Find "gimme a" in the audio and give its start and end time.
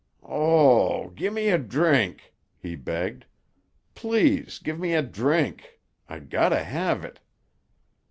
1.13-1.59, 4.57-5.03